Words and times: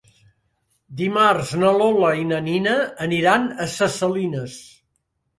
Dimarts 1.01 1.49
na 1.63 1.73
Lola 1.75 2.09
i 2.21 2.25
na 2.29 2.39
Nina 2.45 2.73
aniran 3.07 3.45
a 3.65 3.67
Ses 3.75 3.99
Salines. 4.03 4.57